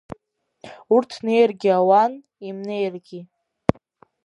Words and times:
Урҭ 0.93 1.11
неиргьы 1.25 1.69
ауан, 1.77 2.13
имнеиргьы. 2.47 3.19